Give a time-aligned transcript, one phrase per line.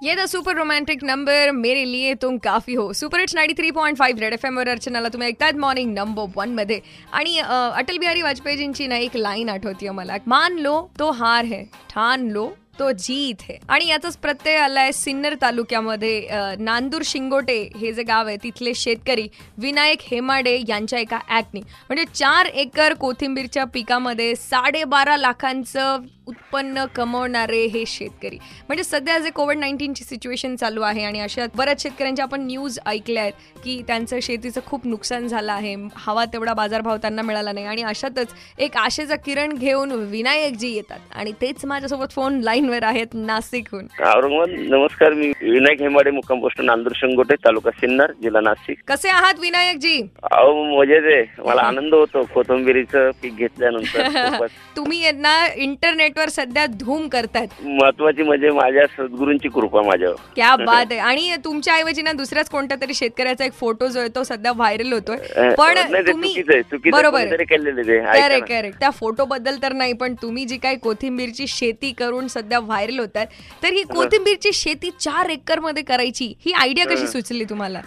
[0.00, 3.96] ये था super romantic number मेरे लिए तुम काफी हो। Super it's ninety three point
[3.98, 6.80] five Red F एमवर अर्चनाला तुम्ही ऐकतात मॉर्निंग नंबर वनमध्ये.
[7.12, 10.16] आणि अटल बिहारी वाजपेयीजींची ना एक लाईन आठवते मला.
[10.26, 12.48] मान लो तो हार है ठान लो
[12.78, 13.56] तो जीत है.
[13.68, 16.54] आणि याचाच प्रत्यय आलाय सिन्नर तालुक्यामध्ये.
[16.58, 19.26] नांदूर शिंगोटे हे जे गाव आहे तिथले शेतकरी
[19.58, 27.84] विनायक हेमाडे यांच्या एका ऍक्टनी म्हणजे चार एकर कोथिंबीरच्या पिकामध्ये साडेबारा लाखांचं उत्पन्न कमवणारे हे
[27.86, 28.38] शेतकरी.
[28.68, 33.22] म्हणजे सध्या जे कोविड नाईन्टीनची सिच्युएशन चालू आहे आणि अशा बऱ्याच शेतकऱ्यांच्या आपण न्यूज ऐकल्या
[33.22, 35.74] आहेत की त्यांचं शेतीचं खूप नुकसान झालं आहे.
[35.96, 37.66] हवा तेवढा बाजारभाव त्यांना मिळाला नाही.
[37.66, 40.98] आणि अशातच एक आशेचा किरण घेऊन विनायकजी येतात.
[41.14, 43.86] आणि तेच माझ्यासोबत फोन लाईन लाईनवर आहेत नाशिकहून.
[44.06, 48.78] औरंगाबाद नमस्कार मी विनायक हेमाडे मुक्काम पोस्ट नांदूर शंगोटे तालुका सिन्नर जिल्हा नाशिक.
[48.88, 49.96] कसे आहात विनायकजी?
[50.22, 51.24] अहो मजेत आहे.
[51.46, 54.02] मला आनंद होतो कोथंबिरीचं पीक घेतल्यानंतर.
[54.38, 54.50] खूपच.
[54.76, 57.48] तुम्ही यांना इंटरनेटवर सध्या धूम करतायत.
[57.64, 60.14] महत्वाची म्हणजे माझ्या सद्गुरूंची कृपा माझ्यावर.
[60.34, 60.98] क्या बात आहे.
[61.00, 64.92] आणि तुमच्या ऐवजी ना दुसऱ्याच कोणत्या तरी शेतकऱ्याचा एक फोटो जो आहे तो सध्या व्हायरल
[64.92, 65.16] होतोय.
[65.16, 67.98] अ, पण नाही, ते तुम्ही चुकीचं आहे चुकीचं बरोबर कोणीतरी केलेलं आहे ते.
[67.98, 68.58] ऐका करेक्ट ना.
[68.58, 72.98] करेक्ट त्या फोटो बद्दल तर नाही पण तुम्ही जी काही कोथिंबीरची शेती करून सध्या व्हायरल
[72.98, 73.18] होत
[73.62, 77.80] तर ही कोथिंबीरची शेती चार एकरमध्ये करायची ही आयडिया कशी सुचली तुम्हाला?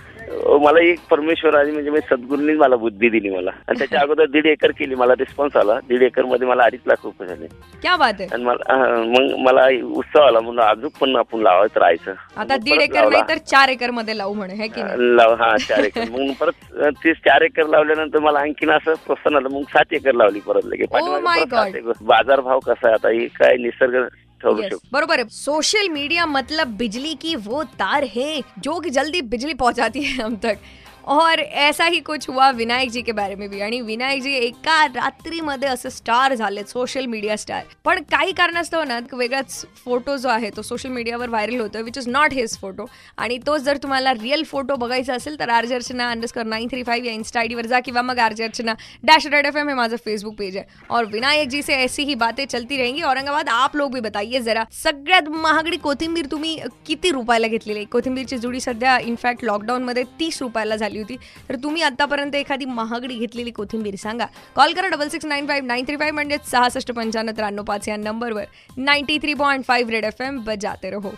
[0.61, 3.51] मला एक परमेश्वर आधी म्हणजे मी सद्गुरूंनीच मला बुद्धी दिली मला.
[3.67, 5.79] आणि त्याच्या अगोदर दीड एकर केली मला रिस्पॉन्स आला.
[5.79, 7.47] दीड एकरमध्ये मला अडीच लाख रुपये झाले.
[7.81, 8.27] क्या बात आहे.
[8.33, 12.13] आणि मला मग मला उत्सव आला म्हणून अजून पण आपण लावत राहायचं.
[12.37, 13.09] आता दीड एकर.
[13.09, 14.81] नाही तर चार एकरमध्ये लावू म्हणे है की
[15.15, 16.01] लाव हा चार एकर.
[16.11, 20.39] मग परत तीस चार एकर लावल्यानंतर मला आणखीन असं प्रोत्साहन आलं मग सात एकर लावली
[20.39, 21.75] परत लगे पाठीमागे my परत सात God.
[21.75, 21.91] एकर.
[22.01, 22.93] बाजारभाव कसा आहे?
[22.93, 24.07] आता हे काय निसर्ग
[24.41, 28.89] ठरू Yes, शकतो बरोबर है सोशल मीडिया मतलब बिजली की वो तार है जो कि
[28.89, 30.57] जल्दी बिजली पहुंचाती है हम तक.
[31.07, 34.85] और ऐसा ही कुछ हुआ विनायक जी के बारे में भी। आणि विनायक जी एका
[34.85, 40.29] रात्रीमध्ये असं स्टार झाले सोशल मीडिया स्टार पण काही कारणास्तव ना एक वेगळाच फोटो जो
[40.29, 42.85] आहे तो सोशल मीडियावर व्हायरल होतो which is not his photo
[43.17, 47.07] आणि तोच जर तुम्हाला रिअल फोटो बघायचा असेल तर RJ Archana underscore nine three five
[47.07, 50.35] या इन्स्टा आयडीवर जा किंवा मग RJ Archana dash Red F M हे माझं फेसबुक
[50.35, 50.65] पेज आहे.
[50.89, 53.01] और विनायक जी से ऐसी ही बातें चलती रहेंगी.
[53.01, 56.57] औरंगाबाद आप लोग भी बताइए जरा सगळ्यात महागडी कोथिंबीर तुम्ही
[56.87, 57.85] किती रुपयाला घेतलेली आहे?
[57.85, 61.17] कोथिंबीरची जुडी सध्या इनफॅक्ट लॉकडाऊनमध्ये तीस रुपयाला झाली होती.
[61.49, 64.25] तर तुम्ही आतापर्यंत एखादी महागडी घेतलेली कोथिंबीर सांगा.
[64.55, 67.97] कॉल करा double six nine five nine three five म्हणजे सहासष्ट पंच्याण्णव त्र्याण्णव पाच या
[67.97, 68.43] नंबरवर.
[68.77, 71.11] Ninety three point five Red F M बजाते रहो.